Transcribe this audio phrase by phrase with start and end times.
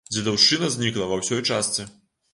[0.13, 1.89] Дзедаўшчына знікла ва ўсёй частцы.